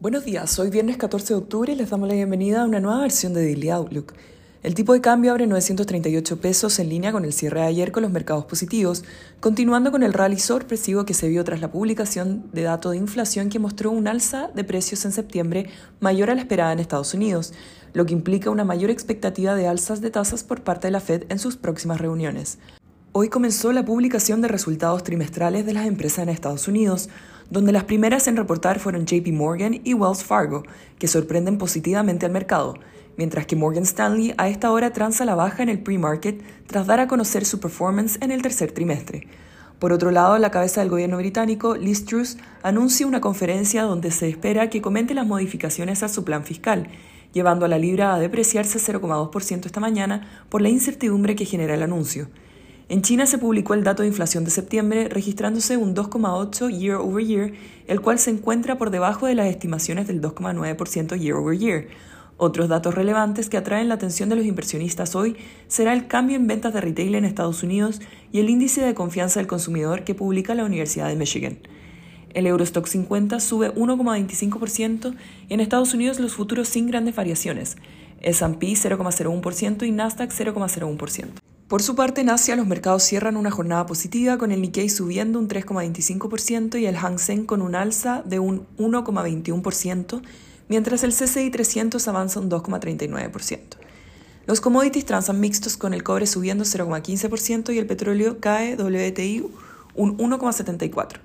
Buenos 0.00 0.24
días, 0.24 0.56
hoy 0.60 0.70
viernes 0.70 0.96
14 0.96 1.34
de 1.34 1.40
octubre 1.40 1.74
les 1.74 1.90
damos 1.90 2.06
la 2.06 2.14
bienvenida 2.14 2.62
a 2.62 2.66
una 2.66 2.78
nueva 2.78 3.00
versión 3.00 3.34
de 3.34 3.42
Daily 3.42 3.68
Outlook. 3.70 4.12
El 4.62 4.76
tipo 4.76 4.92
de 4.92 5.00
cambio 5.00 5.32
abre 5.32 5.48
938 5.48 6.40
pesos 6.40 6.78
en 6.78 6.88
línea 6.88 7.10
con 7.10 7.24
el 7.24 7.32
cierre 7.32 7.62
de 7.62 7.66
ayer 7.66 7.90
con 7.90 8.04
los 8.04 8.12
mercados 8.12 8.44
positivos, 8.44 9.02
continuando 9.40 9.90
con 9.90 10.04
el 10.04 10.12
rally 10.12 10.38
sorpresivo 10.38 11.04
que 11.04 11.14
se 11.14 11.28
vio 11.28 11.42
tras 11.42 11.60
la 11.60 11.72
publicación 11.72 12.48
de 12.52 12.62
datos 12.62 12.92
de 12.92 12.98
inflación 12.98 13.48
que 13.48 13.58
mostró 13.58 13.90
un 13.90 14.06
alza 14.06 14.52
de 14.54 14.62
precios 14.62 15.04
en 15.04 15.10
septiembre 15.10 15.68
mayor 15.98 16.30
a 16.30 16.36
la 16.36 16.42
esperada 16.42 16.72
en 16.72 16.78
Estados 16.78 17.12
Unidos, 17.12 17.52
lo 17.92 18.06
que 18.06 18.12
implica 18.12 18.50
una 18.50 18.62
mayor 18.62 18.90
expectativa 18.90 19.56
de 19.56 19.66
alzas 19.66 20.00
de 20.00 20.12
tasas 20.12 20.44
por 20.44 20.62
parte 20.62 20.86
de 20.86 20.92
la 20.92 21.00
Fed 21.00 21.24
en 21.28 21.40
sus 21.40 21.56
próximas 21.56 22.00
reuniones. 22.00 22.60
Hoy 23.10 23.30
comenzó 23.30 23.72
la 23.72 23.84
publicación 23.84 24.42
de 24.42 24.48
resultados 24.48 25.02
trimestrales 25.02 25.66
de 25.66 25.72
las 25.72 25.86
empresas 25.86 26.20
en 26.20 26.28
Estados 26.28 26.68
Unidos, 26.68 27.08
donde 27.50 27.72
las 27.72 27.84
primeras 27.84 28.28
en 28.28 28.36
reportar 28.36 28.78
fueron 28.78 29.06
JP 29.06 29.28
Morgan 29.32 29.80
y 29.84 29.94
Wells 29.94 30.24
Fargo, 30.24 30.62
que 30.98 31.08
sorprenden 31.08 31.58
positivamente 31.58 32.26
al 32.26 32.32
mercado, 32.32 32.74
mientras 33.16 33.46
que 33.46 33.56
Morgan 33.56 33.84
Stanley 33.84 34.34
a 34.38 34.48
esta 34.48 34.70
hora 34.70 34.92
transa 34.92 35.24
la 35.24 35.34
baja 35.34 35.62
en 35.62 35.68
el 35.68 35.80
pre-market 35.80 36.40
tras 36.66 36.86
dar 36.86 37.00
a 37.00 37.08
conocer 37.08 37.44
su 37.44 37.60
performance 37.60 38.18
en 38.20 38.30
el 38.30 38.42
tercer 38.42 38.72
trimestre. 38.72 39.26
Por 39.78 39.92
otro 39.92 40.10
lado, 40.10 40.38
la 40.38 40.50
cabeza 40.50 40.80
del 40.80 40.90
gobierno 40.90 41.18
británico, 41.18 41.76
Liz 41.76 42.04
Truss, 42.04 42.36
anuncia 42.62 43.06
una 43.06 43.20
conferencia 43.20 43.82
donde 43.82 44.10
se 44.10 44.28
espera 44.28 44.70
que 44.70 44.82
comente 44.82 45.14
las 45.14 45.26
modificaciones 45.26 46.02
a 46.02 46.08
su 46.08 46.24
plan 46.24 46.44
fiscal, 46.44 46.88
llevando 47.32 47.64
a 47.64 47.68
la 47.68 47.78
libra 47.78 48.14
a 48.14 48.18
depreciarse 48.18 48.78
0,2% 48.78 49.66
esta 49.66 49.80
mañana 49.80 50.44
por 50.48 50.62
la 50.62 50.68
incertidumbre 50.68 51.36
que 51.36 51.44
genera 51.44 51.74
el 51.74 51.82
anuncio. 51.82 52.28
En 52.90 53.02
China 53.02 53.26
se 53.26 53.36
publicó 53.36 53.74
el 53.74 53.84
dato 53.84 54.00
de 54.00 54.08
inflación 54.08 54.44
de 54.44 54.50
septiembre, 54.50 55.10
registrándose 55.10 55.76
un 55.76 55.94
2,8 55.94 56.70
year 56.70 56.96
over 56.96 57.22
year, 57.22 57.52
el 57.86 58.00
cual 58.00 58.18
se 58.18 58.30
encuentra 58.30 58.78
por 58.78 58.90
debajo 58.90 59.26
de 59.26 59.34
las 59.34 59.48
estimaciones 59.48 60.06
del 60.06 60.22
2,9% 60.22 61.18
year 61.18 61.34
over 61.34 61.58
year. 61.58 61.88
Otros 62.38 62.70
datos 62.70 62.94
relevantes 62.94 63.50
que 63.50 63.58
atraen 63.58 63.88
la 63.88 63.96
atención 63.96 64.30
de 64.30 64.36
los 64.36 64.46
inversionistas 64.46 65.14
hoy 65.14 65.36
será 65.66 65.92
el 65.92 66.06
cambio 66.06 66.36
en 66.36 66.46
ventas 66.46 66.72
de 66.72 66.80
retail 66.80 67.16
en 67.16 67.26
Estados 67.26 67.62
Unidos 67.62 68.00
y 68.32 68.40
el 68.40 68.48
índice 68.48 68.80
de 68.80 68.94
confianza 68.94 69.38
del 69.38 69.48
consumidor 69.48 70.04
que 70.04 70.14
publica 70.14 70.54
la 70.54 70.64
Universidad 70.64 71.08
de 71.08 71.16
Michigan. 71.16 71.58
El 72.32 72.46
Eurostock 72.46 72.86
50 72.86 73.38
sube 73.40 73.74
1,25% 73.74 75.14
y 75.46 75.52
en 75.52 75.60
Estados 75.60 75.92
Unidos 75.92 76.20
los 76.20 76.32
futuros 76.32 76.68
sin 76.68 76.86
grandes 76.86 77.16
variaciones, 77.16 77.76
S&P 78.22 78.66
0,01% 78.68 79.86
y 79.86 79.90
Nasdaq 79.90 80.30
0,01%. 80.30 81.47
Por 81.68 81.82
su 81.82 81.94
parte, 81.94 82.22
en 82.22 82.30
Asia 82.30 82.56
los 82.56 82.66
mercados 82.66 83.02
cierran 83.02 83.36
una 83.36 83.50
jornada 83.50 83.84
positiva 83.84 84.38
con 84.38 84.52
el 84.52 84.62
Nikkei 84.62 84.88
subiendo 84.88 85.38
un 85.38 85.48
3,25% 85.48 86.80
y 86.80 86.86
el 86.86 86.96
Hang 86.96 87.18
Seng 87.18 87.44
con 87.44 87.60
un 87.60 87.74
alza 87.74 88.22
de 88.24 88.38
un 88.38 88.66
1,21%, 88.78 90.22
mientras 90.68 91.04
el 91.04 91.12
CCI 91.12 91.50
300 91.50 92.08
avanza 92.08 92.40
un 92.40 92.48
2,39%. 92.48 93.60
Los 94.46 94.62
commodities 94.62 95.04
transan 95.04 95.40
mixtos 95.40 95.76
con 95.76 95.92
el 95.92 96.02
cobre 96.02 96.26
subiendo 96.26 96.64
0,15% 96.64 97.74
y 97.74 97.78
el 97.78 97.86
petróleo 97.86 98.40
cae 98.40 98.74
WTI 98.74 99.44
un 99.94 100.16
1,74%. 100.16 101.20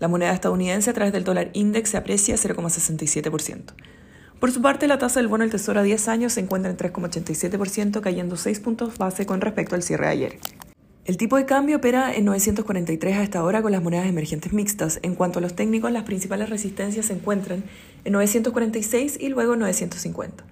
La 0.00 0.08
moneda 0.08 0.34
estadounidense 0.34 0.90
a 0.90 0.92
través 0.92 1.14
del 1.14 1.24
dólar 1.24 1.48
index 1.54 1.88
se 1.88 1.96
aprecia 1.96 2.34
0,67%. 2.34 3.72
Por 4.40 4.52
su 4.52 4.62
parte, 4.62 4.86
la 4.86 4.98
tasa 4.98 5.18
del 5.18 5.26
bono 5.28 5.42
del 5.42 5.50
Tesoro 5.50 5.80
a 5.80 5.82
10 5.82 6.06
años 6.06 6.32
se 6.34 6.40
encuentra 6.40 6.70
en 6.70 6.76
3,87%, 6.76 8.00
cayendo 8.00 8.36
6 8.36 8.60
puntos 8.60 8.96
base 8.96 9.26
con 9.26 9.40
respecto 9.40 9.74
al 9.74 9.82
cierre 9.82 10.06
de 10.06 10.12
ayer. 10.12 10.38
El 11.06 11.16
tipo 11.16 11.36
de 11.36 11.44
cambio 11.44 11.78
opera 11.78 12.14
en 12.14 12.24
943 12.26 13.16
a 13.16 13.22
esta 13.22 13.42
hora 13.42 13.62
con 13.62 13.72
las 13.72 13.82
monedas 13.82 14.06
emergentes 14.06 14.52
mixtas. 14.52 15.00
En 15.02 15.16
cuanto 15.16 15.40
a 15.40 15.42
los 15.42 15.56
técnicos, 15.56 15.90
las 15.90 16.04
principales 16.04 16.50
resistencias 16.50 17.06
se 17.06 17.14
encuentran 17.14 17.64
en 18.04 18.12
946 18.12 19.16
y 19.18 19.28
luego 19.28 19.54
en 19.54 19.60
950. 19.60 20.44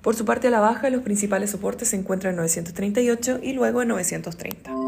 Por 0.00 0.14
su 0.14 0.24
parte, 0.24 0.48
a 0.48 0.50
la 0.50 0.60
baja, 0.60 0.88
los 0.88 1.02
principales 1.02 1.50
soportes 1.50 1.88
se 1.88 1.96
encuentran 1.96 2.32
en 2.32 2.36
938 2.36 3.40
y 3.42 3.52
luego 3.52 3.82
en 3.82 3.88
930. 3.88 4.83